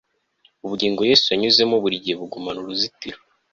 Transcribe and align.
Ubugingo 0.65 1.01
Yesu 1.09 1.25
yanyuzemo 1.31 1.75
burigihe 1.83 2.15
bugumana 2.21 2.59
uruzitiro 2.61 3.19